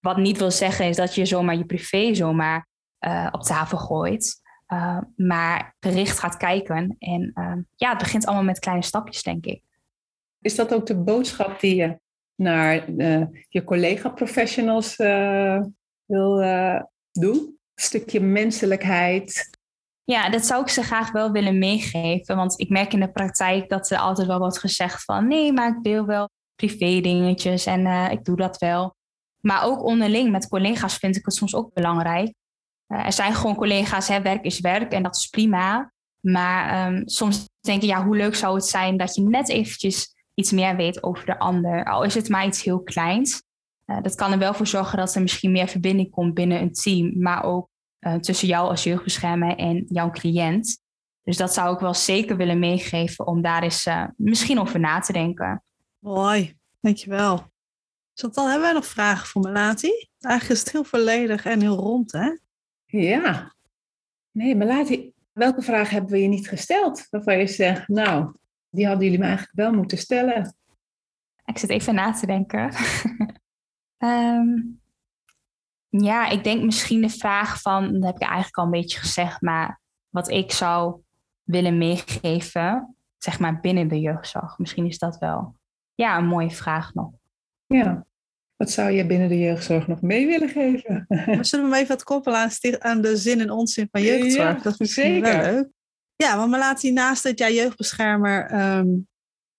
[0.00, 2.68] Wat niet wil zeggen is dat je zomaar je privé zomaar
[3.00, 4.40] uh, op tafel gooit.
[4.68, 6.96] Uh, maar gericht gaat kijken.
[6.98, 9.62] En uh, ja, het begint allemaal met kleine stapjes, denk ik.
[10.40, 12.00] Is dat ook de boodschap die je
[12.34, 12.90] naar
[13.48, 14.96] je collega-professionals
[16.12, 16.36] wil
[17.12, 17.36] doen?
[17.74, 19.50] Een stukje menselijkheid,
[20.04, 22.36] ja, dat zou ik ze graag wel willen meegeven.
[22.36, 25.28] Want ik merk in de praktijk dat er altijd wel wordt gezegd van...
[25.28, 28.94] nee, maar ik deel wel privé dingetjes en uh, ik doe dat wel.
[29.40, 32.34] Maar ook onderling met collega's vind ik het soms ook belangrijk.
[32.88, 35.92] Uh, er zijn gewoon collega's, hè, werk is werk en dat is prima.
[36.20, 40.14] Maar um, soms denk ik, ja, hoe leuk zou het zijn dat je net eventjes
[40.34, 41.84] iets meer weet over de ander.
[41.84, 43.42] Al is het maar iets heel kleins.
[43.86, 46.72] Uh, dat kan er wel voor zorgen dat er misschien meer verbinding komt binnen een
[46.72, 47.12] team.
[47.18, 47.68] Maar ook
[48.00, 50.80] uh, tussen jou als jeugdbeschermer en jouw cliënt.
[51.22, 54.98] Dus dat zou ik wel zeker willen meegeven om daar eens uh, misschien over na
[54.98, 55.62] te denken.
[55.98, 57.50] Mooi, dankjewel.
[58.14, 60.08] Chantal, hebben wij nog vragen voor Melati?
[60.20, 62.36] Eigenlijk is het heel volledig en heel rond, hè?
[62.86, 63.54] Ja.
[64.30, 67.06] Nee, Melati, welke vraag hebben we je niet gesteld?
[67.10, 68.34] Waarvan je zegt, nou,
[68.70, 70.56] die hadden jullie me eigenlijk wel moeten stellen.
[71.44, 72.72] Ik zit even na te denken.
[74.04, 74.80] um,
[75.88, 79.40] Ja, ik denk misschien de vraag van, dat heb ik eigenlijk al een beetje gezegd,
[79.40, 81.00] maar wat ik zou
[81.42, 84.58] willen meegeven, zeg maar binnen de jeugdzorg.
[84.58, 85.56] Misschien is dat wel
[85.94, 87.10] ja, een mooie vraag nog.
[87.66, 88.06] Ja,
[88.56, 91.04] wat zou je binnen de jeugdzorg nog mee willen geven?
[91.38, 94.56] We zullen hem even wat koppelen aan, aan de zin en onzin van jeugdzorg.
[94.56, 95.36] Ja, dat is zeker.
[95.36, 95.68] Wel leuk.
[96.16, 99.08] Ja, want Melati, naast dat jij jeugdbeschermer um,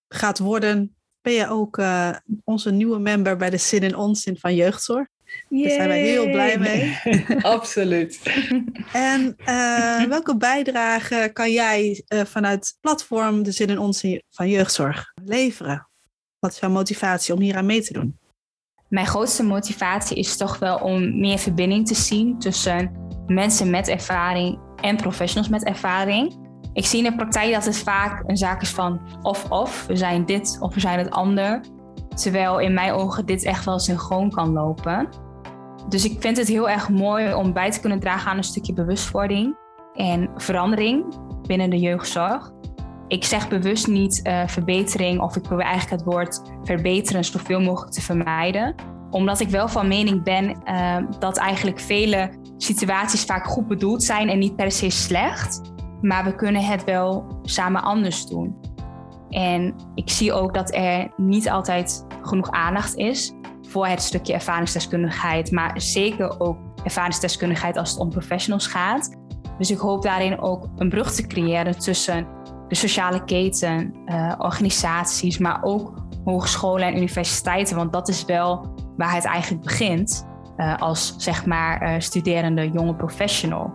[0.08, 0.93] gaat worden,
[1.24, 2.10] ben je ook uh,
[2.44, 5.06] onze nieuwe member bij de zin en onzin van jeugdzorg.
[5.48, 6.98] Daar zijn wij heel blij mee.
[7.54, 8.20] Absoluut.
[8.92, 15.12] en uh, welke bijdrage kan jij uh, vanuit platform De Zin in Ons van Jeugdzorg
[15.24, 15.88] leveren?
[16.38, 18.18] Wat is jouw motivatie om hier aan mee te doen?
[18.88, 24.58] Mijn grootste motivatie is toch wel om meer verbinding te zien tussen mensen met ervaring
[24.80, 26.43] en professionals met ervaring.
[26.74, 29.86] Ik zie in de praktijk dat het vaak een zaak is van of-of.
[29.86, 31.60] We zijn dit of we zijn het ander.
[32.14, 35.08] Terwijl in mijn ogen dit echt wel synchroon kan lopen.
[35.88, 38.72] Dus ik vind het heel erg mooi om bij te kunnen dragen aan een stukje
[38.72, 39.56] bewustwording
[39.94, 41.04] en verandering
[41.46, 42.50] binnen de jeugdzorg.
[43.08, 47.92] Ik zeg bewust niet uh, verbetering of ik probeer eigenlijk het woord verbeteren zoveel mogelijk
[47.92, 48.74] te vermijden.
[49.10, 54.28] Omdat ik wel van mening ben uh, dat eigenlijk vele situaties vaak goed bedoeld zijn
[54.28, 55.73] en niet per se slecht.
[56.00, 58.56] Maar we kunnen het wel samen anders doen.
[59.28, 63.34] En ik zie ook dat er niet altijd genoeg aandacht is
[63.68, 69.16] voor het stukje ervaringsdeskundigheid, maar zeker ook ervaringsdeskundigheid als het om professionals gaat.
[69.58, 72.26] Dus ik hoop daarin ook een brug te creëren tussen
[72.68, 75.94] de sociale keten, uh, organisaties, maar ook
[76.24, 81.82] hogescholen en universiteiten, want dat is wel waar het eigenlijk begint uh, als zeg maar
[81.82, 83.74] uh, studerende jonge professional.